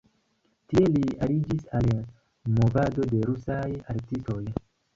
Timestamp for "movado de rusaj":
2.57-3.63